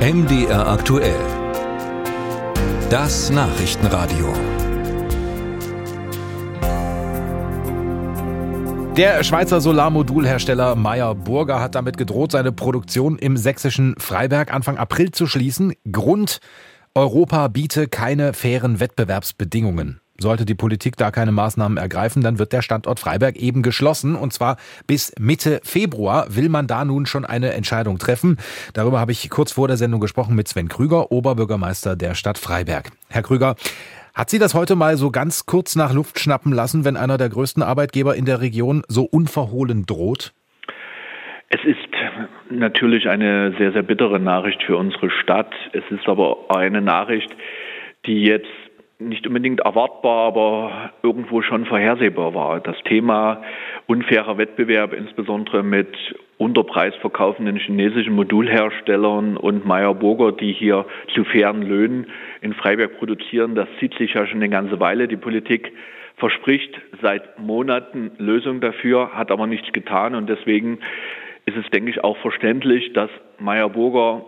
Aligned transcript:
MDR 0.00 0.66
aktuell. 0.66 1.20
Das 2.88 3.28
Nachrichtenradio. 3.28 4.32
Der 8.96 9.22
Schweizer 9.24 9.60
Solarmodulhersteller 9.60 10.74
Meyer 10.74 11.14
Burger 11.14 11.60
hat 11.60 11.74
damit 11.74 11.98
gedroht, 11.98 12.32
seine 12.32 12.50
Produktion 12.50 13.18
im 13.18 13.36
sächsischen 13.36 13.94
Freiberg 13.98 14.54
Anfang 14.54 14.78
April 14.78 15.10
zu 15.10 15.26
schließen. 15.26 15.74
Grund 15.92 16.40
Europa 16.94 17.48
biete 17.48 17.86
keine 17.86 18.32
fairen 18.32 18.80
Wettbewerbsbedingungen. 18.80 20.00
Sollte 20.20 20.44
die 20.44 20.54
Politik 20.54 20.98
da 20.98 21.10
keine 21.10 21.32
Maßnahmen 21.32 21.78
ergreifen, 21.78 22.22
dann 22.22 22.38
wird 22.38 22.52
der 22.52 22.60
Standort 22.60 23.00
Freiberg 23.00 23.36
eben 23.36 23.62
geschlossen. 23.62 24.14
Und 24.14 24.34
zwar 24.34 24.58
bis 24.86 25.14
Mitte 25.18 25.60
Februar 25.64 26.26
will 26.28 26.50
man 26.50 26.66
da 26.66 26.84
nun 26.84 27.06
schon 27.06 27.24
eine 27.24 27.54
Entscheidung 27.54 27.98
treffen. 27.98 28.36
Darüber 28.74 29.00
habe 29.00 29.12
ich 29.12 29.30
kurz 29.30 29.52
vor 29.52 29.66
der 29.66 29.78
Sendung 29.78 29.98
gesprochen 29.98 30.36
mit 30.36 30.46
Sven 30.46 30.68
Krüger, 30.68 31.10
Oberbürgermeister 31.10 31.96
der 31.96 32.14
Stadt 32.14 32.36
Freiberg. 32.36 32.90
Herr 33.08 33.22
Krüger, 33.22 33.56
hat 34.14 34.28
Sie 34.28 34.38
das 34.38 34.54
heute 34.54 34.76
mal 34.76 34.98
so 34.98 35.10
ganz 35.10 35.46
kurz 35.46 35.74
nach 35.74 35.94
Luft 35.94 36.20
schnappen 36.20 36.52
lassen, 36.52 36.84
wenn 36.84 36.98
einer 36.98 37.16
der 37.16 37.30
größten 37.30 37.62
Arbeitgeber 37.62 38.14
in 38.14 38.26
der 38.26 38.42
Region 38.42 38.82
so 38.88 39.04
unverhohlen 39.04 39.86
droht? 39.86 40.34
Es 41.48 41.60
ist 41.64 41.78
natürlich 42.50 43.08
eine 43.08 43.54
sehr, 43.58 43.72
sehr 43.72 43.82
bittere 43.82 44.20
Nachricht 44.20 44.62
für 44.62 44.76
unsere 44.76 45.10
Stadt. 45.10 45.52
Es 45.72 45.84
ist 45.90 46.06
aber 46.06 46.36
eine 46.50 46.82
Nachricht, 46.82 47.34
die 48.06 48.22
jetzt 48.22 48.46
nicht 49.00 49.26
unbedingt 49.26 49.60
erwartbar, 49.60 50.28
aber 50.28 50.92
irgendwo 51.02 51.42
schon 51.42 51.64
vorhersehbar 51.64 52.34
war. 52.34 52.60
Das 52.60 52.76
Thema 52.84 53.42
unfairer 53.86 54.38
Wettbewerb, 54.38 54.92
insbesondere 54.92 55.62
mit 55.62 55.88
Unterpreis 56.38 56.94
verkaufenden 56.96 57.56
chinesischen 57.56 58.14
Modulherstellern 58.14 59.36
und 59.36 59.66
Meyer 59.66 59.94
Burger, 59.94 60.32
die 60.32 60.52
hier 60.52 60.86
zu 61.14 61.24
fairen 61.24 61.62
Löhnen 61.62 62.06
in 62.40 62.52
Freiberg 62.52 62.98
produzieren, 62.98 63.54
das 63.54 63.68
zieht 63.78 63.94
sich 63.94 64.14
ja 64.14 64.26
schon 64.26 64.38
eine 64.38 64.48
ganze 64.48 64.78
Weile. 64.80 65.08
Die 65.08 65.16
Politik 65.16 65.72
verspricht 66.16 66.80
seit 67.02 67.38
Monaten 67.38 68.12
Lösungen 68.18 68.60
dafür, 68.60 69.12
hat 69.14 69.30
aber 69.30 69.46
nichts 69.46 69.72
getan 69.72 70.14
und 70.14 70.28
deswegen 70.28 70.78
ist 71.46 71.56
es, 71.56 71.68
denke 71.70 71.90
ich, 71.90 72.04
auch 72.04 72.18
verständlich, 72.18 72.92
dass 72.92 73.10
Meyer 73.38 73.70
Burger 73.70 74.24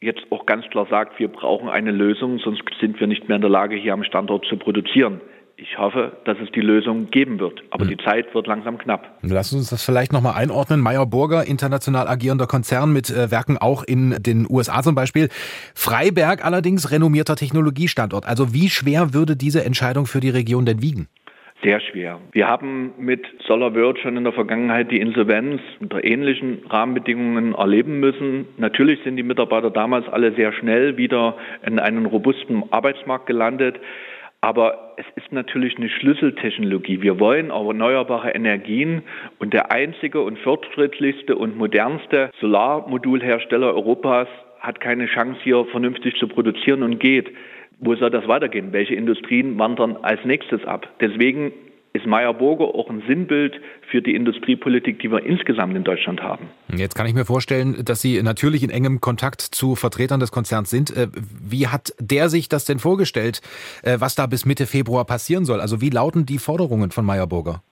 jetzt 0.00 0.20
auch 0.30 0.46
ganz 0.46 0.64
klar 0.70 0.86
sagt, 0.88 1.18
wir 1.18 1.28
brauchen 1.28 1.68
eine 1.68 1.90
Lösung, 1.90 2.38
sonst 2.38 2.62
sind 2.80 2.98
wir 3.00 3.06
nicht 3.06 3.28
mehr 3.28 3.36
in 3.36 3.42
der 3.42 3.50
Lage, 3.50 3.76
hier 3.76 3.92
am 3.92 4.04
Standort 4.04 4.46
zu 4.46 4.56
produzieren. 4.56 5.20
Ich 5.56 5.76
hoffe, 5.76 6.16
dass 6.24 6.38
es 6.42 6.50
die 6.52 6.62
Lösung 6.62 7.10
geben 7.10 7.38
wird, 7.38 7.62
aber 7.70 7.84
mhm. 7.84 7.90
die 7.90 7.96
Zeit 7.98 8.34
wird 8.34 8.46
langsam 8.46 8.78
knapp. 8.78 9.18
Lassen 9.20 9.56
Sie 9.56 9.58
uns 9.58 9.68
das 9.68 9.84
vielleicht 9.84 10.10
nochmal 10.10 10.34
einordnen. 10.34 10.80
Meyer 10.80 11.04
Burger, 11.04 11.46
international 11.46 12.08
agierender 12.08 12.46
Konzern 12.46 12.94
mit 12.94 13.10
äh, 13.10 13.30
Werken 13.30 13.58
auch 13.58 13.82
in 13.82 14.16
den 14.22 14.46
USA 14.48 14.82
zum 14.82 14.94
Beispiel. 14.94 15.28
Freiberg 15.74 16.46
allerdings 16.46 16.90
renommierter 16.90 17.36
Technologiestandort. 17.36 18.24
Also 18.24 18.54
wie 18.54 18.70
schwer 18.70 19.12
würde 19.12 19.36
diese 19.36 19.62
Entscheidung 19.62 20.06
für 20.06 20.20
die 20.20 20.30
Region 20.30 20.64
denn 20.64 20.80
wiegen? 20.80 21.08
Sehr 21.62 21.80
schwer. 21.80 22.20
Wir 22.32 22.48
haben 22.48 22.94
mit 22.96 23.26
SolarWorld 23.46 23.98
schon 23.98 24.16
in 24.16 24.24
der 24.24 24.32
Vergangenheit 24.32 24.90
die 24.90 24.98
Insolvenz 24.98 25.60
unter 25.78 26.02
ähnlichen 26.02 26.62
Rahmenbedingungen 26.70 27.54
erleben 27.54 28.00
müssen. 28.00 28.46
Natürlich 28.56 29.00
sind 29.04 29.16
die 29.16 29.22
Mitarbeiter 29.22 29.70
damals 29.70 30.08
alle 30.08 30.32
sehr 30.32 30.54
schnell 30.54 30.96
wieder 30.96 31.36
in 31.66 31.78
einen 31.78 32.06
robusten 32.06 32.64
Arbeitsmarkt 32.70 33.26
gelandet. 33.26 33.78
Aber 34.40 34.94
es 34.96 35.04
ist 35.16 35.32
natürlich 35.32 35.76
eine 35.76 35.90
Schlüsseltechnologie. 35.90 37.02
Wir 37.02 37.20
wollen 37.20 37.50
erneuerbare 37.50 38.30
Energien 38.30 39.02
und 39.38 39.52
der 39.52 39.70
einzige 39.70 40.22
und 40.22 40.38
fortschrittlichste 40.38 41.36
und 41.36 41.58
modernste 41.58 42.30
Solarmodulhersteller 42.40 43.74
Europas 43.74 44.28
hat 44.60 44.80
keine 44.80 45.06
Chance 45.06 45.40
hier 45.42 45.66
vernünftig 45.66 46.16
zu 46.18 46.26
produzieren 46.26 46.82
und 46.82 47.00
geht 47.00 47.30
wo 47.80 47.94
soll 47.96 48.10
das 48.10 48.28
weitergehen? 48.28 48.72
Welche 48.72 48.94
Industrien 48.94 49.58
wandern 49.58 49.96
als 50.02 50.24
nächstes 50.24 50.64
ab? 50.64 50.88
Deswegen 51.00 51.52
ist 51.92 52.06
Meyer 52.06 52.32
Burger 52.32 52.74
auch 52.74 52.88
ein 52.88 53.02
Sinnbild 53.08 53.60
für 53.90 54.00
die 54.00 54.14
Industriepolitik, 54.14 55.00
die 55.00 55.10
wir 55.10 55.24
insgesamt 55.24 55.74
in 55.76 55.82
Deutschland 55.82 56.22
haben. 56.22 56.46
Jetzt 56.72 56.94
kann 56.94 57.06
ich 57.06 57.14
mir 57.14 57.24
vorstellen, 57.24 57.84
dass 57.84 58.00
Sie 58.00 58.22
natürlich 58.22 58.62
in 58.62 58.70
engem 58.70 59.00
Kontakt 59.00 59.40
zu 59.40 59.74
Vertretern 59.74 60.20
des 60.20 60.30
Konzerns 60.30 60.70
sind. 60.70 60.96
Äh, 60.96 61.08
wie 61.14 61.66
hat 61.66 61.92
der 61.98 62.28
sich 62.28 62.48
das 62.48 62.64
denn 62.64 62.78
vorgestellt, 62.78 63.40
äh, 63.82 63.96
was 63.98 64.14
da 64.14 64.26
bis 64.26 64.46
Mitte 64.46 64.66
Februar 64.66 65.04
passieren 65.04 65.44
soll? 65.44 65.60
Also 65.60 65.80
wie 65.80 65.90
lauten 65.90 66.26
die 66.26 66.38
Forderungen 66.38 66.92
von 66.92 67.04
Meyer 67.04 67.26
Burger? 67.26 67.62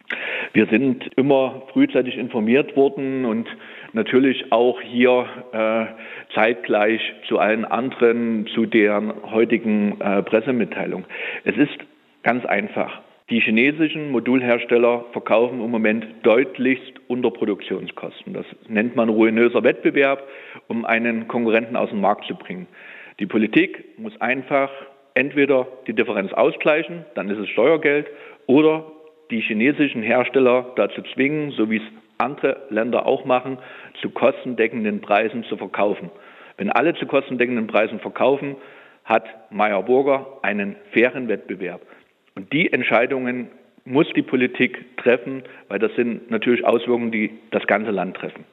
Wir 0.53 0.67
sind 0.67 1.05
immer 1.17 1.63
frühzeitig 1.73 2.17
informiert 2.17 2.75
worden 2.75 3.25
und 3.25 3.47
natürlich 3.93 4.53
auch 4.53 4.81
hier 4.81 5.27
äh, 5.53 6.35
zeitgleich 6.35 7.01
zu 7.27 7.39
allen 7.39 7.65
anderen, 7.65 8.47
zu 8.55 8.67
deren 8.67 9.13
heutigen 9.31 10.01
äh, 10.01 10.23
Pressemitteilung. 10.23 11.05
Es 11.45 11.57
ist 11.57 11.79
ganz 12.23 12.45
einfach. 12.45 13.01
Die 13.31 13.41
chinesischen 13.41 14.11
Modulhersteller 14.11 15.05
verkaufen 15.13 15.63
im 15.63 15.71
Moment 15.71 16.07
deutlichst 16.23 16.95
unter 17.09 17.31
Produktionskosten. 17.31 18.33
Das 18.33 18.47
nennt 18.69 18.97
man 18.97 19.11
ruinöser 19.11 19.63
Wettbewerb, 19.63 20.27
um 20.67 20.87
einen 20.87 21.29
Konkurrenten 21.29 21.77
aus 21.77 21.91
dem 21.91 22.01
Markt 22.01 22.27
zu 22.27 22.35
bringen. 22.35 22.67
Die 23.21 23.27
Politik 23.27 23.99
muss 23.99 24.19
einfach 24.21 24.71
entweder 25.13 25.67
die 25.87 25.93
Differenz 25.93 26.33
ausgleichen, 26.33 27.05
dann 27.15 27.29
ist 27.29 27.39
es 27.39 27.49
Steuergeld, 27.51 28.07
oder 28.47 28.85
die 29.31 29.41
chinesischen 29.41 30.03
Hersteller 30.03 30.73
dazu 30.77 31.03
zwingen, 31.15 31.51
so 31.51 31.71
wie 31.71 31.79
es 31.79 31.83
andere 32.19 32.63
Länder 32.71 33.07
auch 33.07 33.25
machen, 33.25 33.59
zu 34.01 34.11
kostendeckenden 34.11 35.01
Preisen 35.01 35.45
zu 35.45 35.57
verkaufen. 35.57 36.11
Wenn 36.57 36.71
alle 36.71 36.95
zu 36.95 37.07
kostendeckenden 37.07 37.67
Preisen 37.67 38.01
verkaufen, 38.01 38.57
hat 39.05 39.25
Meyer 39.51 39.83
Burger 39.83 40.27
einen 40.43 40.77
fairen 40.93 41.29
Wettbewerb. 41.29 41.81
Und 42.35 42.53
die 42.53 42.73
Entscheidungen 42.73 43.49
muss 43.85 44.07
die 44.15 44.23
Politik 44.23 44.99
treffen, 44.99 45.43
weil 45.69 45.79
das 45.79 45.91
sind 45.97 46.31
natürlich 46.31 46.65
Auswirkungen, 46.65 47.11
die 47.11 47.31
das 47.51 47.67
ganze 47.67 47.91
Land 47.91 48.17
treffen. 48.17 48.45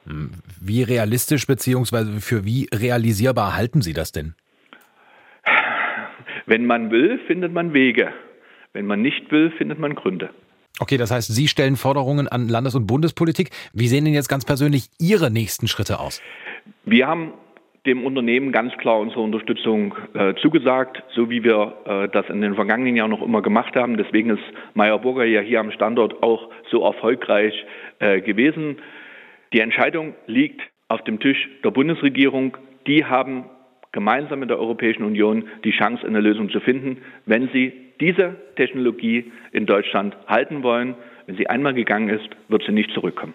Wie 0.60 0.82
realistisch 0.82 1.46
bzw. 1.46 2.20
für 2.20 2.44
wie 2.44 2.68
realisierbar 2.74 3.54
halten 3.54 3.82
Sie 3.82 3.92
das 3.92 4.12
denn? 4.12 4.34
Wenn 6.46 6.64
man 6.64 6.90
will, 6.90 7.18
findet 7.26 7.52
man 7.52 7.74
Wege. 7.74 8.12
Wenn 8.72 8.86
man 8.86 9.02
nicht 9.02 9.30
will, 9.30 9.50
findet 9.50 9.78
man 9.78 9.94
Gründe. 9.94 10.30
Okay, 10.78 10.98
das 10.98 11.10
heißt, 11.10 11.34
Sie 11.34 11.48
stellen 11.48 11.76
Forderungen 11.76 12.28
an 12.28 12.48
Landes- 12.48 12.74
und 12.74 12.86
Bundespolitik. 12.86 13.50
Wie 13.72 13.88
sehen 13.88 14.04
denn 14.04 14.14
jetzt 14.14 14.28
ganz 14.28 14.44
persönlich 14.44 14.88
Ihre 14.98 15.30
nächsten 15.30 15.68
Schritte 15.68 15.98
aus? 16.00 16.20
Wir 16.84 17.06
haben 17.06 17.32
dem 17.86 18.04
Unternehmen 18.04 18.52
ganz 18.52 18.76
klar 18.78 18.98
unsere 18.98 19.20
Unterstützung 19.20 19.94
äh, 20.14 20.34
zugesagt, 20.42 21.02
so 21.14 21.30
wie 21.30 21.44
wir 21.44 21.74
äh, 21.84 22.08
das 22.08 22.28
in 22.28 22.40
den 22.40 22.54
vergangenen 22.56 22.96
Jahren 22.96 23.10
noch 23.10 23.22
immer 23.22 23.42
gemacht 23.42 23.76
haben. 23.76 23.96
Deswegen 23.96 24.30
ist 24.30 24.42
Meyer 24.74 24.98
Burger 24.98 25.24
ja 25.24 25.40
hier 25.40 25.60
am 25.60 25.70
Standort 25.70 26.22
auch 26.22 26.50
so 26.70 26.84
erfolgreich 26.84 27.54
äh, 28.00 28.20
gewesen. 28.20 28.78
Die 29.52 29.60
Entscheidung 29.60 30.14
liegt 30.26 30.60
auf 30.88 31.02
dem 31.04 31.20
Tisch 31.20 31.48
der 31.64 31.70
Bundesregierung. 31.70 32.56
Die 32.86 33.04
haben 33.04 33.44
gemeinsam 33.96 34.40
mit 34.40 34.50
der 34.50 34.58
Europäischen 34.58 35.04
Union 35.04 35.48
die 35.64 35.70
Chance, 35.70 36.06
eine 36.06 36.20
Lösung 36.20 36.50
zu 36.50 36.60
finden, 36.60 36.98
wenn 37.24 37.48
sie 37.52 37.72
diese 37.98 38.36
Technologie 38.56 39.32
in 39.52 39.64
Deutschland 39.64 40.14
halten 40.26 40.62
wollen. 40.62 40.94
Wenn 41.24 41.36
sie 41.36 41.48
einmal 41.48 41.72
gegangen 41.72 42.10
ist, 42.10 42.28
wird 42.48 42.62
sie 42.64 42.72
nicht 42.72 42.90
zurückkommen. 42.92 43.32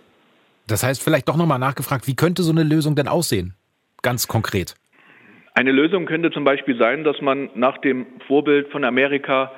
Das 0.68 0.84
heißt, 0.84 1.04
vielleicht 1.04 1.28
doch 1.28 1.36
nochmal 1.36 1.58
nachgefragt, 1.58 2.08
wie 2.08 2.16
könnte 2.16 2.44
so 2.44 2.52
eine 2.52 2.64
Lösung 2.64 2.96
denn 2.96 3.08
aussehen? 3.08 3.56
Ganz 4.04 4.28
konkret. 4.28 4.76
Eine 5.56 5.72
Lösung 5.72 6.06
könnte 6.06 6.30
zum 6.30 6.44
Beispiel 6.44 6.78
sein, 6.78 7.04
dass 7.04 7.20
man 7.22 7.50
nach 7.56 7.80
dem 7.80 8.06
Vorbild 8.28 8.70
von 8.70 8.86
Amerika 8.86 9.52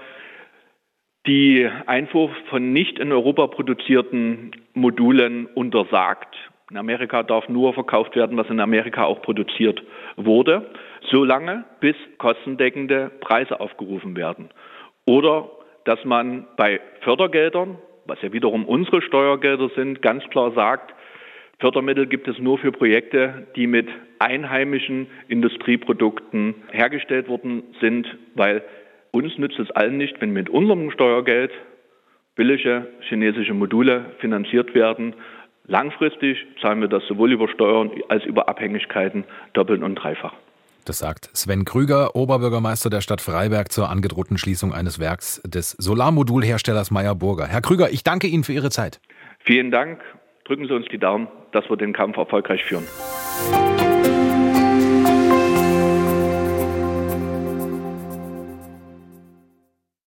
die 1.28 1.69
Einfuhr 1.86 2.31
von 2.50 2.72
nicht 2.72 2.97
in 2.97 3.12
Europa 3.12 3.47
produzierten 3.47 4.52
Modulen 4.74 5.47
untersagt. 5.47 6.34
In 6.73 6.79
Amerika 6.79 7.22
darf 7.22 7.47
nur 7.50 7.72
verkauft 7.75 8.16
werden, 8.16 8.35
was 8.35 8.50
in 8.50 8.59
Amerika 8.59 9.03
auch 9.03 9.22
produziert 9.22 9.83
wurde, 10.15 10.71
solange 11.12 11.65
bis 11.80 11.95
kostendeckende 12.18 13.12
Preise 13.19 13.59
aufgerufen 13.59 14.15
werden. 14.15 14.50
Oder 15.06 15.51
dass 15.86 16.03
man 16.03 16.48
bei 16.57 16.81
Fördergeldern, 17.01 17.77
was 18.07 18.19
ja 18.24 18.33
wiederum 18.33 18.65
unsere 18.65 19.03
Steuergelder 19.03 19.69
sind, 19.75 20.01
ganz 20.01 20.24
klar 20.31 20.51
sagt, 20.53 20.95
Fördermittel 21.59 22.07
gibt 22.07 22.27
es 22.27 22.39
nur 22.39 22.57
für 22.57 22.71
Projekte, 22.71 23.45
die 23.56 23.68
mit 23.68 23.88
einheimischen 24.18 25.06
Industrieprodukten 25.27 26.56
hergestellt 26.71 27.30
worden 27.30 27.62
sind, 27.81 28.07
weil 28.33 28.63
uns 29.12 29.38
nützt 29.38 29.59
es 29.59 29.69
allen 29.69 29.98
nicht, 29.98 30.19
wenn 30.21 30.33
mit 30.33 30.50
unserem 30.50 30.89
Steuergeld 30.89 31.51
billige 32.36 32.88
chinesische 33.01 33.53
Module 33.53 34.06
finanziert 34.18 34.74
werden. 34.74 35.13
Langfristig 35.65 36.38
zahlen 36.62 36.81
wir 36.81 36.89
das 36.89 37.04
sowohl 37.07 37.31
über 37.31 37.48
Steuern 37.48 37.92
als 38.10 38.25
über 38.25 38.50
Abhängigkeiten 38.50 39.24
doppelt 39.54 39.81
und 39.81 39.95
dreifach. 39.95 40.33
Das 40.86 41.00
sagt 41.00 41.30
Sven 41.33 41.63
Krüger, 41.63 42.15
Oberbürgermeister 42.15 42.89
der 42.89 43.00
Stadt 43.00 43.21
Freiberg 43.21 43.71
zur 43.71 43.89
angedrohten 43.89 44.38
Schließung 44.38 44.74
eines 44.74 45.00
Werks 45.00 45.42
des 45.45 45.71
Solarmodulherstellers 45.71 46.92
Meyer 46.92 47.15
Burger. 47.15 47.48
Herr 47.48 47.62
Krüger, 47.62 47.89
ich 47.92 48.04
danke 48.04 48.27
Ihnen 48.27 48.44
für 48.44 48.51
Ihre 48.51 48.69
Zeit. 48.69 49.00
Vielen 49.39 49.71
Dank. 49.71 50.01
Drücken 50.44 50.68
Sie 50.68 50.74
uns 50.74 50.88
die 50.92 51.00
Daumen, 51.00 51.30
dass 51.54 51.69
wir 51.69 51.77
den 51.77 51.94
Kampf 51.94 52.18
erfolgreich 52.18 52.65
führen. 52.65 52.83